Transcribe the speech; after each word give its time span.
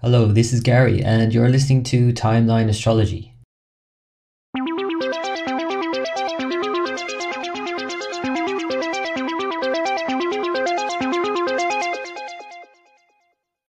Hello, 0.00 0.26
this 0.30 0.52
is 0.52 0.60
Gary, 0.60 1.02
and 1.02 1.34
you're 1.34 1.48
listening 1.48 1.82
to 1.82 2.12
Timeline 2.12 2.68
Astrology. 2.68 3.34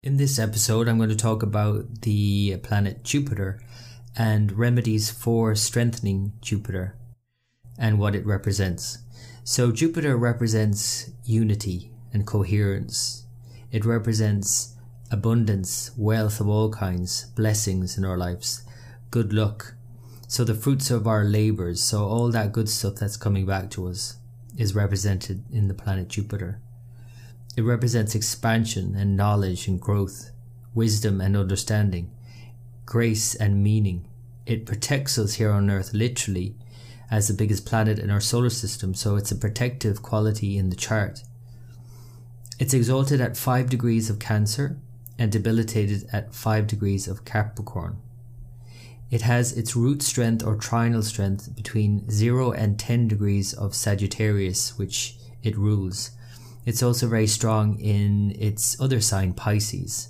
In 0.02 0.16
this 0.16 0.38
episode, 0.38 0.88
I'm 0.88 0.96
going 0.96 1.10
to 1.10 1.14
talk 1.14 1.42
about 1.42 2.00
the 2.00 2.56
planet 2.62 3.04
Jupiter 3.04 3.60
and 4.16 4.52
remedies 4.52 5.10
for 5.10 5.54
strengthening 5.54 6.32
Jupiter 6.40 6.96
and 7.78 7.98
what 7.98 8.14
it 8.14 8.24
represents. 8.24 8.96
So, 9.44 9.72
Jupiter 9.72 10.16
represents 10.16 11.10
unity 11.22 11.92
and 12.14 12.26
coherence, 12.26 13.26
it 13.70 13.84
represents 13.84 14.73
abundance, 15.14 15.92
wealth 15.96 16.40
of 16.40 16.48
all 16.48 16.70
kinds, 16.70 17.26
blessings 17.36 17.96
in 17.96 18.04
our 18.04 18.18
lives, 18.18 18.64
good 19.12 19.32
luck. 19.32 19.74
So 20.26 20.42
the 20.42 20.56
fruits 20.56 20.90
of 20.90 21.06
our 21.06 21.22
labors, 21.22 21.80
so 21.80 22.04
all 22.04 22.32
that 22.32 22.50
good 22.50 22.68
stuff 22.68 22.96
that's 22.96 23.16
coming 23.16 23.46
back 23.46 23.70
to 23.70 23.86
us 23.86 24.16
is 24.58 24.74
represented 24.74 25.44
in 25.52 25.68
the 25.68 25.74
planet 25.74 26.08
Jupiter. 26.08 26.60
It 27.56 27.62
represents 27.62 28.16
expansion 28.16 28.96
and 28.96 29.16
knowledge 29.16 29.68
and 29.68 29.80
growth, 29.80 30.32
wisdom 30.74 31.20
and 31.20 31.36
understanding, 31.36 32.10
grace 32.84 33.36
and 33.36 33.62
meaning. 33.62 34.08
It 34.46 34.66
protects 34.66 35.16
us 35.16 35.34
here 35.34 35.52
on 35.52 35.70
Earth 35.70 35.94
literally 35.94 36.56
as 37.08 37.28
the 37.28 37.34
biggest 37.34 37.64
planet 37.64 38.00
in 38.00 38.10
our 38.10 38.20
solar 38.20 38.50
system, 38.50 38.94
so 38.94 39.14
it's 39.14 39.30
a 39.30 39.36
protective 39.36 40.02
quality 40.02 40.58
in 40.58 40.70
the 40.70 40.76
chart. 40.76 41.22
It's 42.58 42.74
exalted 42.74 43.20
at 43.20 43.36
5 43.36 43.70
degrees 43.70 44.10
of 44.10 44.18
Cancer 44.18 44.80
and 45.18 45.30
debilitated 45.30 46.08
at 46.12 46.34
5 46.34 46.66
degrees 46.66 47.06
of 47.06 47.24
Capricorn. 47.24 47.98
It 49.10 49.22
has 49.22 49.52
its 49.52 49.76
root 49.76 50.02
strength 50.02 50.44
or 50.44 50.56
trinal 50.56 51.04
strength 51.04 51.54
between 51.54 52.10
0 52.10 52.52
and 52.52 52.78
10 52.78 53.08
degrees 53.08 53.52
of 53.52 53.74
Sagittarius, 53.74 54.76
which 54.76 55.16
it 55.42 55.56
rules. 55.56 56.10
It's 56.66 56.82
also 56.82 57.06
very 57.06 57.26
strong 57.26 57.78
in 57.78 58.34
its 58.38 58.80
other 58.80 59.00
sign, 59.00 59.34
Pisces, 59.34 60.08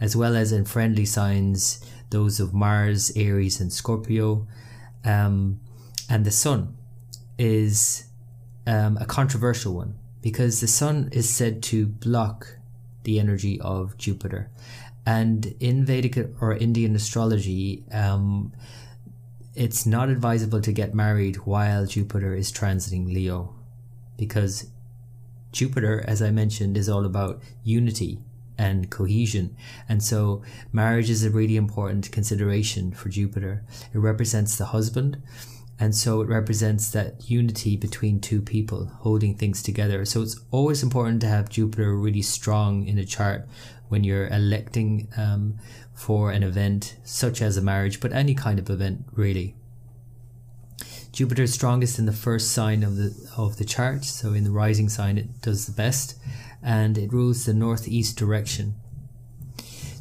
as 0.00 0.14
well 0.14 0.36
as 0.36 0.52
in 0.52 0.66
friendly 0.66 1.06
signs, 1.06 1.80
those 2.10 2.38
of 2.38 2.52
Mars, 2.52 3.10
Aries, 3.16 3.60
and 3.60 3.72
Scorpio. 3.72 4.46
Um, 5.04 5.60
and 6.08 6.24
the 6.24 6.30
Sun 6.30 6.76
is 7.38 8.04
um, 8.66 8.98
a 8.98 9.06
controversial 9.06 9.74
one 9.74 9.98
because 10.20 10.60
the 10.60 10.68
Sun 10.68 11.08
is 11.10 11.28
said 11.28 11.62
to 11.64 11.86
block 11.86 12.58
the 13.04 13.18
energy 13.18 13.60
of 13.60 13.96
Jupiter. 13.96 14.50
And 15.04 15.54
in 15.58 15.84
Vedic 15.84 16.16
or 16.40 16.54
Indian 16.54 16.94
astrology, 16.94 17.84
um, 17.92 18.52
it's 19.54 19.84
not 19.84 20.08
advisable 20.08 20.60
to 20.60 20.72
get 20.72 20.94
married 20.94 21.36
while 21.44 21.86
Jupiter 21.86 22.34
is 22.34 22.52
transiting 22.52 23.12
Leo 23.12 23.54
because 24.16 24.70
Jupiter, 25.50 26.04
as 26.06 26.22
I 26.22 26.30
mentioned, 26.30 26.76
is 26.76 26.88
all 26.88 27.04
about 27.04 27.42
unity 27.62 28.20
and 28.56 28.90
cohesion. 28.90 29.56
And 29.88 30.02
so 30.02 30.42
marriage 30.72 31.10
is 31.10 31.24
a 31.24 31.30
really 31.30 31.56
important 31.56 32.10
consideration 32.12 32.92
for 32.92 33.08
Jupiter. 33.08 33.64
It 33.92 33.98
represents 33.98 34.56
the 34.56 34.66
husband 34.66 35.20
and 35.82 35.96
so 35.96 36.20
it 36.20 36.28
represents 36.28 36.92
that 36.92 37.28
unity 37.28 37.76
between 37.76 38.20
two 38.20 38.40
people 38.40 38.86
holding 39.00 39.34
things 39.34 39.64
together. 39.64 40.04
So 40.04 40.22
it's 40.22 40.40
always 40.52 40.80
important 40.80 41.20
to 41.22 41.26
have 41.26 41.48
Jupiter 41.48 41.96
really 41.96 42.22
strong 42.22 42.86
in 42.86 42.98
a 42.98 43.04
chart 43.04 43.48
when 43.88 44.04
you're 44.04 44.28
electing 44.28 45.08
um, 45.16 45.58
for 45.92 46.30
an 46.30 46.44
event 46.44 46.94
such 47.02 47.42
as 47.42 47.56
a 47.56 47.60
marriage, 47.60 47.98
but 47.98 48.12
any 48.12 48.32
kind 48.32 48.60
of 48.60 48.70
event 48.70 49.06
really. 49.10 49.56
Jupiter 51.10 51.42
is 51.42 51.52
strongest 51.52 51.98
in 51.98 52.06
the 52.06 52.12
first 52.12 52.52
sign 52.52 52.84
of 52.84 52.94
the 52.94 53.12
of 53.36 53.56
the 53.56 53.64
chart, 53.64 54.04
so 54.04 54.34
in 54.34 54.44
the 54.44 54.52
rising 54.52 54.88
sign 54.88 55.18
it 55.18 55.42
does 55.42 55.66
the 55.66 55.72
best, 55.72 56.16
and 56.62 56.96
it 56.96 57.12
rules 57.12 57.44
the 57.44 57.54
northeast 57.54 58.16
direction. 58.16 58.76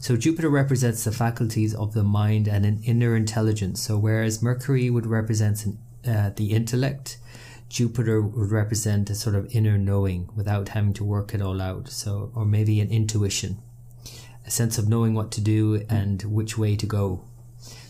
So 0.02 0.18
Jupiter 0.18 0.50
represents 0.50 1.04
the 1.04 1.12
faculties 1.12 1.76
of 1.76 1.94
the 1.94 2.04
mind 2.04 2.48
and 2.48 2.66
an 2.66 2.82
inner 2.84 3.16
intelligence. 3.16 3.82
So 3.82 4.00
whereas 4.00 4.42
Mercury 4.42 4.90
would 4.90 5.06
represent 5.06 5.64
an, 5.64 5.78
uh, 6.04 6.32
the 6.36 6.54
intellect, 6.54 7.20
Jupiter 7.70 8.20
would 8.20 8.50
represent 8.50 9.12
a 9.12 9.16
sort 9.16 9.36
of 9.36 9.56
inner 9.56 9.78
knowing 9.78 10.28
without 10.36 10.70
having 10.70 10.94
to 10.94 11.04
work 11.04 11.36
it 11.36 11.42
all 11.42 11.62
out. 11.62 11.88
So, 11.88 12.32
or 12.34 12.46
maybe 12.46 12.82
an 12.82 12.90
intuition, 12.90 13.60
a 14.44 14.50
sense 14.50 14.80
of 14.80 14.90
knowing 14.90 15.14
what 15.14 15.32
to 15.34 15.42
do 15.42 15.86
and 15.88 16.24
which 16.24 16.58
way 16.58 16.76
to 16.78 16.88
go. 16.88 17.24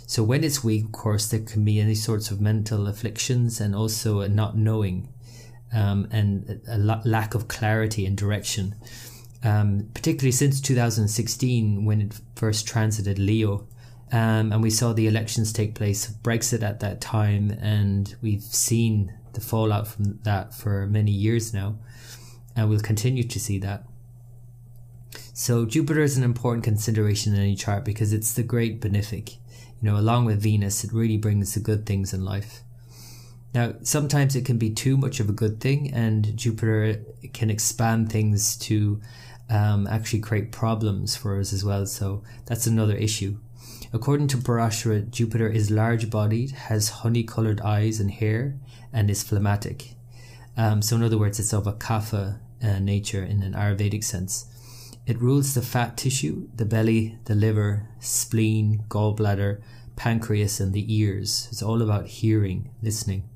So 0.05 0.21
when 0.21 0.43
it's 0.43 0.61
weak, 0.61 0.87
of 0.87 0.91
course, 0.91 1.29
there 1.29 1.39
can 1.39 1.63
be 1.63 1.79
any 1.79 1.95
sorts 1.95 2.29
of 2.29 2.41
mental 2.41 2.87
afflictions 2.87 3.61
and 3.61 3.73
also 3.73 4.19
a 4.19 4.27
not 4.27 4.57
knowing 4.57 5.07
um, 5.73 6.09
and 6.11 6.59
a 6.67 6.77
lack 6.77 7.35
of 7.35 7.47
clarity 7.47 8.05
and 8.05 8.17
direction 8.17 8.75
um, 9.43 9.89
particularly 9.93 10.31
since 10.31 10.61
2016 10.61 11.85
when 11.85 12.01
it 12.01 12.19
first 12.35 12.67
transited 12.67 13.17
Leo. 13.17 13.67
Um, 14.11 14.51
and 14.51 14.61
we 14.61 14.69
saw 14.69 14.91
the 14.91 15.07
elections 15.07 15.53
take 15.53 15.73
place, 15.73 16.11
Brexit 16.21 16.63
at 16.63 16.81
that 16.81 16.99
time, 16.99 17.51
and 17.61 18.13
we've 18.21 18.43
seen 18.43 19.13
the 19.33 19.41
fallout 19.41 19.87
from 19.87 20.19
that 20.23 20.53
for 20.53 20.85
many 20.87 21.11
years 21.11 21.53
now, 21.53 21.77
and 22.55 22.69
we'll 22.69 22.81
continue 22.81 23.23
to 23.23 23.39
see 23.39 23.57
that. 23.59 23.85
So 25.33 25.65
Jupiter 25.65 26.01
is 26.01 26.17
an 26.17 26.23
important 26.23 26.65
consideration 26.65 27.33
in 27.33 27.39
any 27.39 27.55
chart 27.55 27.85
because 27.85 28.11
it's 28.11 28.33
the 28.33 28.43
great 28.43 28.81
benefic. 28.81 29.37
You 29.81 29.89
know, 29.89 29.97
along 29.97 30.25
with 30.25 30.41
Venus, 30.41 30.83
it 30.83 30.91
really 30.91 31.17
brings 31.17 31.53
the 31.53 31.61
good 31.61 31.85
things 31.85 32.13
in 32.13 32.25
life. 32.25 32.63
Now, 33.53 33.73
sometimes 33.81 34.35
it 34.35 34.45
can 34.45 34.57
be 34.57 34.69
too 34.69 34.95
much 34.95 35.19
of 35.19 35.29
a 35.29 35.33
good 35.33 35.59
thing, 35.59 35.93
and 35.93 36.37
Jupiter 36.37 37.01
can 37.33 37.49
expand 37.49 38.11
things 38.11 38.55
to 38.57 39.01
um, 39.51 39.85
actually 39.87 40.21
create 40.21 40.51
problems 40.51 41.15
for 41.15 41.39
us 41.39 41.51
as 41.53 41.63
well. 41.63 41.85
So 41.85 42.23
that's 42.45 42.65
another 42.65 42.95
issue. 42.95 43.37
According 43.93 44.27
to 44.29 44.37
Parashara, 44.37 45.09
Jupiter 45.09 45.49
is 45.49 45.69
large 45.69 46.09
bodied, 46.09 46.51
has 46.51 47.01
honey 47.03 47.23
colored 47.23 47.59
eyes 47.59 47.99
and 47.99 48.09
hair, 48.09 48.55
and 48.93 49.09
is 49.09 49.21
phlegmatic. 49.21 49.95
Um, 50.55 50.81
so, 50.81 50.95
in 50.95 51.03
other 51.03 51.17
words, 51.17 51.39
it's 51.39 51.53
of 51.53 51.67
a 51.67 51.73
kapha 51.73 52.39
uh, 52.63 52.79
nature 52.79 53.23
in 53.23 53.43
an 53.43 53.53
Ayurvedic 53.53 54.03
sense. 54.03 54.45
It 55.05 55.21
rules 55.21 55.53
the 55.53 55.61
fat 55.61 55.97
tissue, 55.97 56.47
the 56.55 56.65
belly, 56.65 57.17
the 57.25 57.35
liver, 57.35 57.89
spleen, 57.99 58.85
gallbladder, 58.87 59.61
pancreas, 59.97 60.59
and 60.59 60.71
the 60.71 60.93
ears. 60.93 61.49
It's 61.51 61.61
all 61.61 61.81
about 61.81 62.07
hearing, 62.07 62.69
listening. 62.81 63.27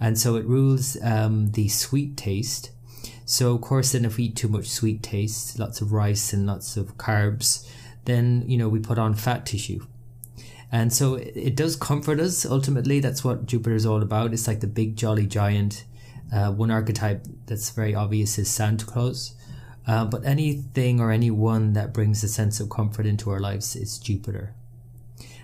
And 0.00 0.18
so 0.18 0.36
it 0.36 0.44
rules 0.44 0.98
um, 1.02 1.52
the 1.52 1.68
sweet 1.68 2.16
taste, 2.16 2.72
so 3.24 3.54
of 3.54 3.60
course, 3.60 3.92
then 3.92 4.04
if 4.04 4.16
we 4.16 4.24
eat 4.24 4.36
too 4.36 4.48
much 4.48 4.68
sweet 4.68 5.02
taste, 5.02 5.58
lots 5.58 5.80
of 5.80 5.92
rice 5.92 6.32
and 6.32 6.46
lots 6.46 6.76
of 6.76 6.96
carbs, 6.96 7.68
then 8.04 8.44
you 8.46 8.58
know 8.58 8.68
we 8.68 8.80
put 8.80 8.98
on 8.98 9.14
fat 9.14 9.46
tissue. 9.46 9.86
And 10.72 10.92
so 10.92 11.14
it, 11.14 11.54
does 11.54 11.76
comfort 11.76 12.18
us. 12.18 12.44
Ultimately, 12.44 12.98
that's 12.98 13.22
what 13.22 13.46
Jupiter 13.46 13.76
is 13.76 13.86
all 13.86 14.02
about. 14.02 14.32
It's 14.32 14.48
like 14.48 14.58
the 14.58 14.66
big 14.66 14.96
jolly 14.96 15.24
giant. 15.24 15.84
Uh, 16.32 16.50
one 16.50 16.72
archetype 16.72 17.26
that's 17.46 17.70
very 17.70 17.94
obvious 17.94 18.38
is 18.38 18.50
Santa 18.50 18.84
Claus. 18.84 19.34
Uh, 19.86 20.04
but 20.04 20.24
anything 20.24 20.98
or 21.00 21.12
anyone 21.12 21.74
that 21.74 21.92
brings 21.92 22.24
a 22.24 22.28
sense 22.28 22.58
of 22.58 22.70
comfort 22.70 23.06
into 23.06 23.30
our 23.30 23.38
lives 23.38 23.76
is 23.76 23.98
Jupiter. 23.98 24.54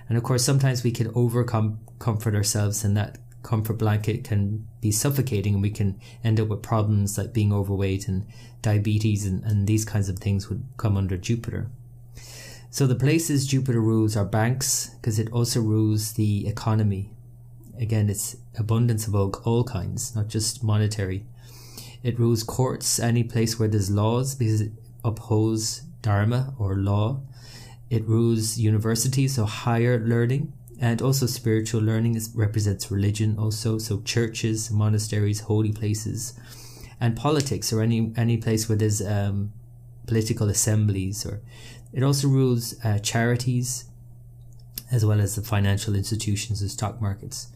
And 0.09 0.19
of 0.19 0.25
course, 0.25 0.44
sometimes 0.44 0.82
we 0.82 0.91
can 0.91 1.12
overcome 1.15 1.78
comfort 2.00 2.34
ourselves, 2.34 2.82
and 2.82 2.97
that 2.97 3.19
comfort 3.42 3.74
blanket 3.74 4.24
can 4.24 4.66
be 4.80 4.92
suffocating 4.92 5.54
and 5.54 5.62
we 5.62 5.70
can 5.70 5.98
end 6.22 6.40
up 6.40 6.48
with 6.48 6.62
problems 6.62 7.16
like 7.16 7.32
being 7.32 7.52
overweight 7.52 8.08
and 8.08 8.26
diabetes 8.62 9.26
and, 9.26 9.42
and 9.44 9.66
these 9.66 9.84
kinds 9.84 10.08
of 10.08 10.18
things 10.18 10.48
would 10.48 10.64
come 10.76 10.96
under 10.96 11.16
Jupiter. 11.16 11.70
So 12.70 12.86
the 12.86 12.94
places 12.94 13.47
Jupiter 13.47 13.80
rules 13.80 14.16
are 14.16 14.24
banks 14.24 14.91
because 15.00 15.18
it 15.18 15.32
also 15.32 15.60
rules 15.60 16.12
the 16.12 16.47
economy. 16.47 17.10
Again, 17.78 18.09
it's 18.09 18.36
abundance 18.59 19.06
of 19.09 19.15
all, 19.15 19.34
all 19.44 19.65
kinds, 19.65 20.15
not 20.15 20.28
just 20.28 20.62
monetary. 20.62 21.24
It 22.03 22.18
rules 22.18 22.42
courts, 22.42 22.98
any 22.98 23.24
place 23.24 23.59
where 23.59 23.68
there's 23.68 23.91
laws 23.91 24.34
because 24.34 24.60
it 24.60 24.72
upholds 25.04 25.80
dharma 26.03 26.54
or 26.59 26.76
law. 26.76 27.22
It 27.88 28.06
rules 28.06 28.59
universities, 28.59 29.34
so 29.34 29.47
higher 29.47 29.98
learning 29.98 30.53
and 30.80 31.03
also 31.03 31.27
spiritual 31.27 31.80
learning 31.80 32.15
is, 32.15 32.30
represents 32.34 32.91
religion 32.91 33.36
also 33.38 33.78
so 33.78 34.00
churches 34.03 34.71
monasteries 34.71 35.41
holy 35.41 35.72
places 35.72 36.34
and 37.00 37.16
politics 37.16 37.72
or 37.72 37.82
any 37.82 38.12
any 38.16 38.36
place 38.36 38.68
where 38.68 38.78
there's 38.78 39.00
um, 39.03 39.53
political 40.06 40.48
assemblies 40.48 41.24
or 41.27 41.41
it 41.92 42.03
also 42.03 42.28
rules 42.28 42.74
uh, 42.84 42.98
charities 42.98 43.84
as 44.91 45.04
well 45.04 45.21
as 45.21 45.36
the 45.36 45.42
financial 45.42 45.94
institutions 45.94 46.60
and 46.60 46.71
stock 46.71 47.00
markets 47.00 47.48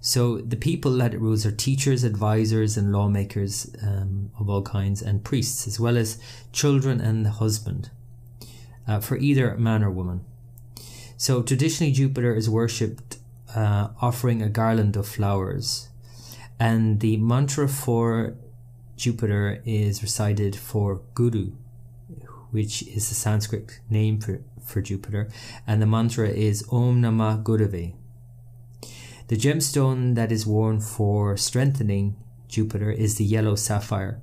so 0.00 0.38
the 0.38 0.56
people 0.56 0.90
that 0.98 1.14
it 1.14 1.20
rules 1.20 1.46
are 1.46 1.52
teachers 1.52 2.04
advisors 2.04 2.76
and 2.76 2.92
lawmakers 2.92 3.74
um, 3.82 4.30
of 4.38 4.50
all 4.50 4.60
kinds 4.60 5.00
and 5.00 5.24
priests 5.24 5.66
as 5.66 5.80
well 5.80 5.96
as 5.96 6.18
children 6.52 7.00
and 7.00 7.24
the 7.24 7.30
husband 7.30 7.90
uh, 8.86 9.00
for 9.00 9.16
either 9.16 9.56
man 9.56 9.82
or 9.82 9.90
woman. 9.90 10.24
So 11.24 11.40
traditionally, 11.40 11.90
Jupiter 11.90 12.34
is 12.34 12.50
worshipped 12.50 13.16
uh, 13.56 13.88
offering 14.02 14.42
a 14.42 14.50
garland 14.50 14.94
of 14.94 15.08
flowers, 15.08 15.88
and 16.60 17.00
the 17.00 17.16
mantra 17.16 17.66
for 17.66 18.34
Jupiter 18.98 19.62
is 19.64 20.02
recited 20.02 20.54
for 20.54 21.00
Guru, 21.14 21.52
which 22.50 22.82
is 22.82 23.08
the 23.08 23.14
Sanskrit 23.14 23.80
name 23.88 24.20
for, 24.20 24.42
for 24.62 24.82
Jupiter, 24.82 25.30
and 25.66 25.80
the 25.80 25.86
mantra 25.86 26.28
is 26.28 26.62
Om 26.70 27.00
Namah 27.00 27.42
Gurave. 27.42 27.94
The 29.28 29.36
gemstone 29.38 30.16
that 30.16 30.30
is 30.30 30.46
worn 30.46 30.78
for 30.78 31.38
strengthening 31.38 32.16
Jupiter 32.48 32.90
is 32.90 33.14
the 33.14 33.24
yellow 33.24 33.54
sapphire, 33.54 34.20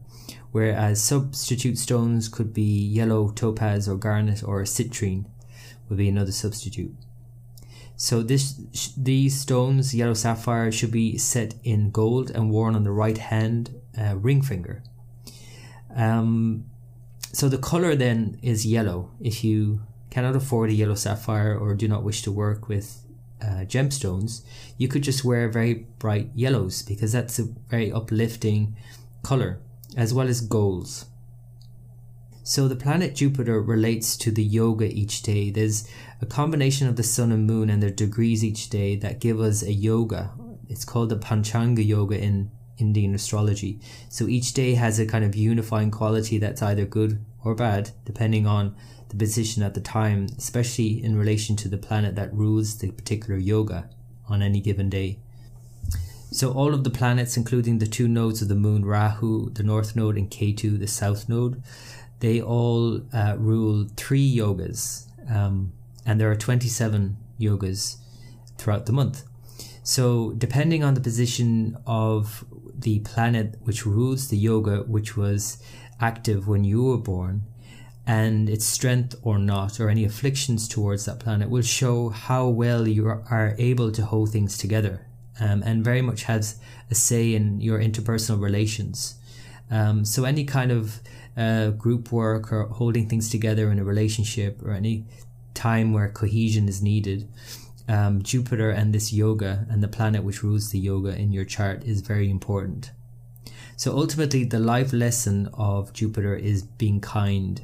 whereas 0.52 1.02
substitute 1.02 1.80
stones 1.80 2.30
could 2.30 2.54
be 2.54 2.62
yellow 2.62 3.32
topaz 3.32 3.90
or 3.90 3.96
garnet 3.96 4.44
or 4.44 4.62
citrine 4.66 5.26
would 5.92 5.98
be 5.98 6.08
another 6.08 6.32
substitute. 6.32 6.96
So 7.98 8.24
this 8.24 8.54
these 8.98 9.40
stones, 9.40 9.94
yellow 9.94 10.16
sapphire, 10.16 10.72
should 10.72 10.90
be 10.92 11.18
set 11.18 11.54
in 11.64 11.92
gold 11.92 12.32
and 12.32 12.50
worn 12.50 12.76
on 12.76 12.86
the 12.86 12.92
right 12.92 13.18
hand 13.18 13.76
uh, 13.96 14.16
ring 14.16 14.42
finger. 14.42 14.82
Um, 15.94 16.66
so 17.34 17.50
the 17.50 17.58
color 17.58 17.94
then 17.96 18.40
is 18.42 18.66
yellow. 18.66 19.12
If 19.20 19.44
you 19.44 19.82
cannot 20.10 20.36
afford 20.36 20.70
a 20.70 20.74
yellow 20.74 20.96
sapphire 20.96 21.56
or 21.56 21.76
do 21.76 21.88
not 21.88 22.04
wish 22.04 22.22
to 22.24 22.32
work 22.32 22.70
with 22.70 23.06
uh, 23.42 23.66
gemstones, 23.74 24.44
you 24.78 24.88
could 24.88 25.04
just 25.04 25.26
wear 25.26 25.50
very 25.50 25.86
bright 26.00 26.30
yellows 26.34 26.82
because 26.82 27.12
that's 27.12 27.38
a 27.38 27.50
very 27.70 27.92
uplifting 27.92 28.76
color, 29.24 29.60
as 29.98 30.14
well 30.14 30.28
as 30.30 30.40
golds. 30.40 31.06
So 32.52 32.68
the 32.68 32.76
planet 32.76 33.16
Jupiter 33.16 33.62
relates 33.62 34.18
to 34.18 34.30
the 34.30 34.44
yoga 34.44 34.86
each 34.94 35.22
day. 35.22 35.52
There's 35.52 35.88
a 36.20 36.26
combination 36.26 36.86
of 36.90 36.98
the 36.98 37.02
sun 37.02 37.32
and 37.32 37.48
moon 37.48 37.70
and 37.70 37.82
their 37.82 37.92
degrees 37.92 38.44
each 38.44 38.70
day 38.70 38.98
that 38.98 39.22
give 39.22 39.40
us 39.40 39.64
a 39.64 39.72
yoga. 39.72 40.34
It's 40.68 40.84
called 40.84 41.08
the 41.08 41.16
Panchanga 41.16 41.82
Yoga 41.82 42.22
in 42.22 42.52
Indian 42.78 43.16
astrology. 43.16 43.80
So 44.10 44.28
each 44.28 44.52
day 44.52 44.74
has 44.74 45.00
a 45.00 45.06
kind 45.06 45.24
of 45.24 45.34
unifying 45.34 45.92
quality 45.92 46.40
that's 46.40 46.62
either 46.62 46.84
good 46.84 47.24
or 47.42 47.56
bad, 47.56 47.92
depending 48.04 48.46
on 48.46 48.76
the 49.08 49.16
position 49.16 49.64
at 49.64 49.74
the 49.74 49.80
time, 49.80 50.28
especially 50.38 51.02
in 51.02 51.16
relation 51.16 51.56
to 51.56 51.70
the 51.70 51.78
planet 51.78 52.16
that 52.18 52.34
rules 52.34 52.80
the 52.80 52.92
particular 52.92 53.40
yoga 53.40 53.90
on 54.28 54.42
any 54.42 54.60
given 54.60 54.90
day. 54.90 55.20
So 56.34 56.54
all 56.54 56.74
of 56.74 56.86
the 56.86 56.90
planets, 56.90 57.36
including 57.36 57.80
the 57.80 57.88
two 57.88 58.08
nodes 58.08 58.42
of 58.42 58.48
the 58.48 58.56
moon, 58.56 58.86
Rahu, 58.86 59.52
the 59.52 59.64
north 59.64 59.98
node, 59.98 60.18
and 60.18 60.30
Ketu, 60.30 60.80
the 60.80 60.88
south 60.88 61.28
node, 61.28 61.62
they 62.22 62.42
all 62.42 63.02
uh, 63.14 63.36
rule 63.38 63.88
three 63.98 64.36
yogas, 64.36 65.08
um, 65.30 65.74
and 66.06 66.20
there 66.20 66.32
are 66.32 66.36
27 66.36 67.18
yogas 67.40 67.98
throughout 68.58 68.86
the 68.86 68.94
month. 68.94 69.24
So 69.84 70.32
depending 70.32 70.84
on 70.84 70.94
the 70.94 71.02
position 71.02 71.78
of 71.86 72.46
the 72.74 73.00
planet 73.00 73.56
which 73.62 73.86
rules 73.86 74.30
the 74.30 74.38
yoga, 74.38 74.84
which 74.84 75.18
was 75.18 75.62
active 76.00 76.48
when 76.48 76.64
you 76.64 76.84
were 76.84 76.98
born, 76.98 77.44
and 78.08 78.50
its 78.50 78.66
strength 78.66 79.16
or 79.22 79.38
not, 79.38 79.80
or 79.80 79.90
any 79.90 80.06
afflictions 80.06 80.68
towards 80.68 81.06
that 81.06 81.20
planet, 81.20 81.50
will 81.50 81.62
show 81.62 82.10
how 82.10 82.48
well 82.48 82.88
you 82.88 83.08
are 83.08 83.56
able 83.58 83.92
to 83.92 84.06
hold 84.06 84.32
things 84.32 84.58
together 84.58 85.08
um, 85.40 85.64
and 85.66 85.84
very 85.84 86.02
much 86.02 86.24
has 86.24 86.60
a 86.90 86.96
say 86.96 87.34
in 87.34 87.60
your 87.62 87.80
interpersonal 87.80 88.42
relations. 88.42 89.16
Um, 89.70 90.06
so, 90.06 90.26
any 90.26 90.44
kind 90.44 90.72
of 90.72 91.00
uh, 91.38 91.70
group 91.70 92.12
work 92.12 92.52
or 92.52 92.64
holding 92.64 93.08
things 93.08 93.30
together 93.30 93.72
in 93.72 93.80
a 93.80 93.84
relationship 93.84 94.62
or 94.64 94.72
any 94.72 95.06
time 95.54 95.94
where 95.94 96.10
cohesion 96.10 96.68
is 96.68 96.82
needed, 96.82 97.28
um, 97.88 98.22
Jupiter 98.22 98.70
and 98.70 98.94
this 98.94 99.12
yoga 99.12 99.66
and 99.70 99.84
the 99.84 99.88
planet 99.88 100.24
which 100.24 100.44
rules 100.44 100.72
the 100.72 100.80
yoga 100.80 101.16
in 101.18 101.32
your 101.32 101.46
chart 101.46 101.84
is 101.84 102.02
very 102.02 102.30
important. 102.30 102.92
So 103.76 103.98
ultimately, 103.98 104.44
the 104.44 104.60
life 104.60 104.94
lesson 104.94 105.50
of 105.54 105.92
Jupiter 105.92 106.36
is 106.36 106.62
being 106.62 107.02
kind 107.02 107.62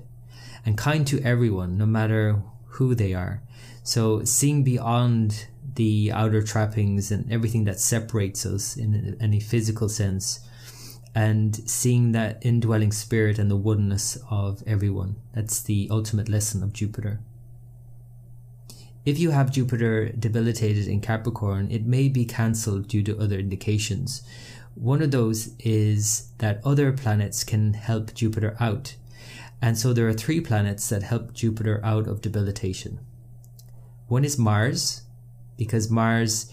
and 0.65 0.77
kind 0.77 1.05
to 1.07 1.21
everyone, 1.21 1.77
no 1.77 1.85
matter 1.85 2.41
who 2.65 2.95
they 2.95 3.13
are. 3.13 3.41
So 3.83 4.23
seeing 4.23 4.63
beyond 4.63 5.47
the 5.75 6.11
outer 6.11 6.41
trappings 6.41 7.11
and 7.11 7.31
everything 7.31 7.65
that 7.65 7.79
separates 7.79 8.45
us 8.45 8.75
in 8.75 9.15
any 9.21 9.39
physical 9.39 9.87
sense 9.87 10.39
and 11.17 11.67
seeing 11.67 12.11
that 12.11 12.37
indwelling 12.45 12.91
spirit 12.91 13.39
and 13.39 13.49
the 13.49 13.55
oneness 13.55 14.19
of 14.29 14.61
everyone. 14.67 15.15
That's 15.33 15.63
the 15.63 15.87
ultimate 15.89 16.29
lesson 16.29 16.61
of 16.61 16.73
Jupiter. 16.73 17.21
If 19.03 19.17
you 19.17 19.31
have 19.31 19.51
Jupiter 19.51 20.09
debilitated 20.09 20.87
in 20.87 21.01
Capricorn, 21.01 21.71
it 21.71 21.87
may 21.87 22.07
be 22.07 22.23
cancelled 22.23 22.87
due 22.87 23.01
to 23.01 23.17
other 23.19 23.39
indications. 23.39 24.21
One 24.75 25.01
of 25.01 25.09
those 25.09 25.55
is 25.57 26.33
that 26.37 26.61
other 26.63 26.91
planets 26.91 27.43
can 27.43 27.73
help 27.73 28.13
Jupiter 28.13 28.55
out. 28.59 28.95
And 29.59 29.75
so 29.75 29.93
there 29.93 30.07
are 30.07 30.13
three 30.13 30.39
planets 30.39 30.87
that 30.89 31.01
help 31.01 31.33
Jupiter 31.33 31.81
out 31.83 32.05
of 32.05 32.21
debilitation. 32.21 32.99
One 34.07 34.23
is 34.23 34.37
Mars, 34.37 35.01
because 35.57 35.89
Mars 35.89 36.51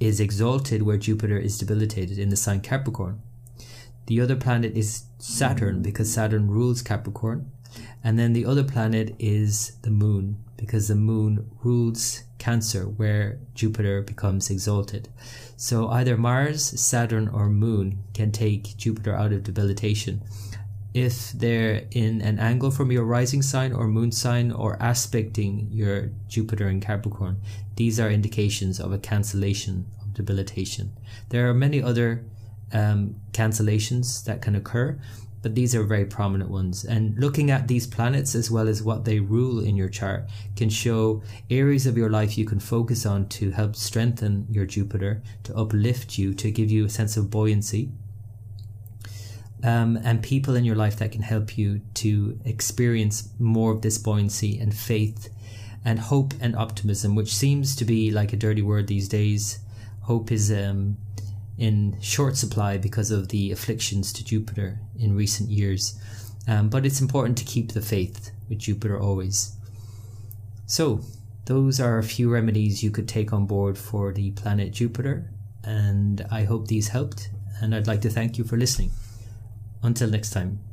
is 0.00 0.18
exalted 0.18 0.80
where 0.84 0.96
Jupiter 0.96 1.36
is 1.36 1.58
debilitated 1.58 2.18
in 2.18 2.30
the 2.30 2.36
sign 2.36 2.62
Capricorn. 2.62 3.20
The 4.08 4.20
other 4.20 4.36
planet 4.36 4.76
is 4.76 5.04
Saturn, 5.18 5.80
because 5.82 6.12
Saturn 6.12 6.48
rules 6.48 6.82
Capricorn. 6.82 7.52
And 8.02 8.18
then 8.18 8.32
the 8.32 8.46
other 8.46 8.64
planet 8.64 9.14
is 9.18 9.76
the 9.82 9.90
moon, 9.90 10.42
because 10.56 10.88
the 10.88 10.94
moon 10.94 11.50
rules 11.62 12.24
Cancer, 12.38 12.84
where 12.88 13.38
Jupiter 13.54 14.02
becomes 14.02 14.50
exalted. 14.50 15.08
So 15.56 15.88
either 15.88 16.16
Mars, 16.16 16.64
Saturn, 16.80 17.28
or 17.28 17.48
Moon 17.48 18.04
can 18.14 18.32
take 18.32 18.76
Jupiter 18.76 19.14
out 19.14 19.32
of 19.32 19.42
debilitation 19.42 20.22
if 20.94 21.32
they're 21.32 21.86
in 21.90 22.20
an 22.22 22.38
angle 22.38 22.70
from 22.70 22.90
your 22.90 23.04
rising 23.04 23.42
sign 23.42 23.72
or 23.72 23.86
moon 23.86 24.10
sign 24.10 24.50
or 24.50 24.76
aspecting 24.80 25.68
your 25.70 26.10
Jupiter 26.28 26.68
in 26.68 26.80
Capricorn, 26.80 27.40
these 27.76 28.00
are 28.00 28.10
indications 28.10 28.80
of 28.80 28.92
a 28.92 28.98
cancellation 28.98 29.86
of 30.00 30.14
debilitation. 30.14 30.92
There 31.28 31.48
are 31.48 31.54
many 31.54 31.82
other 31.82 32.24
um, 32.72 33.16
cancellations 33.32 34.24
that 34.24 34.42
can 34.42 34.54
occur, 34.54 34.98
but 35.42 35.54
these 35.54 35.74
are 35.74 35.84
very 35.84 36.04
prominent 36.04 36.50
ones. 36.50 36.84
And 36.84 37.16
looking 37.18 37.50
at 37.50 37.68
these 37.68 37.86
planets 37.86 38.34
as 38.34 38.50
well 38.50 38.68
as 38.68 38.82
what 38.82 39.04
they 39.04 39.20
rule 39.20 39.60
in 39.60 39.76
your 39.76 39.88
chart 39.88 40.28
can 40.56 40.68
show 40.68 41.22
areas 41.50 41.86
of 41.86 41.96
your 41.96 42.10
life 42.10 42.36
you 42.36 42.44
can 42.44 42.60
focus 42.60 43.06
on 43.06 43.28
to 43.28 43.50
help 43.52 43.76
strengthen 43.76 44.46
your 44.50 44.66
Jupiter, 44.66 45.22
to 45.44 45.56
uplift 45.56 46.18
you, 46.18 46.34
to 46.34 46.50
give 46.50 46.70
you 46.70 46.84
a 46.84 46.90
sense 46.90 47.16
of 47.16 47.30
buoyancy 47.30 47.90
um, 49.62 49.98
and 50.04 50.22
people 50.22 50.54
in 50.54 50.64
your 50.64 50.76
life 50.76 50.96
that 50.96 51.12
can 51.12 51.22
help 51.22 51.58
you 51.58 51.80
to 51.94 52.38
experience 52.44 53.30
more 53.38 53.72
of 53.72 53.82
this 53.82 53.98
buoyancy 53.98 54.58
and 54.58 54.74
faith 54.74 55.32
and 55.84 55.98
hope 55.98 56.34
and 56.40 56.54
optimism, 56.54 57.14
which 57.14 57.34
seems 57.34 57.74
to 57.76 57.84
be 57.84 58.10
like 58.10 58.32
a 58.32 58.36
dirty 58.36 58.62
word 58.62 58.86
these 58.86 59.08
days. 59.08 59.58
Hope 60.02 60.30
is 60.30 60.52
um, 60.52 60.96
in 61.58 62.00
short 62.00 62.36
supply 62.36 62.78
because 62.78 63.10
of 63.10 63.28
the 63.28 63.50
afflictions 63.50 64.12
to 64.12 64.24
Jupiter 64.24 64.78
in 64.98 65.16
recent 65.16 65.50
years. 65.50 66.00
Um, 66.46 66.68
but 66.68 66.86
it's 66.86 67.00
important 67.00 67.36
to 67.38 67.44
keep 67.44 67.72
the 67.72 67.82
faith 67.82 68.30
with 68.48 68.58
Jupiter 68.58 68.98
always. 68.98 69.54
So, 70.66 71.00
those 71.44 71.80
are 71.80 71.98
a 71.98 72.02
few 72.04 72.30
remedies 72.30 72.82
you 72.82 72.90
could 72.90 73.08
take 73.08 73.32
on 73.32 73.46
board 73.46 73.78
for 73.78 74.12
the 74.12 74.32
planet 74.32 74.70
Jupiter, 74.70 75.30
and 75.64 76.26
I 76.30 76.44
hope 76.44 76.68
these 76.68 76.88
helped. 76.88 77.30
And 77.60 77.74
I'd 77.74 77.86
like 77.86 78.02
to 78.02 78.10
thank 78.10 78.38
you 78.38 78.44
for 78.44 78.56
listening. 78.56 78.92
Until 79.82 80.08
next 80.08 80.30
time. 80.30 80.67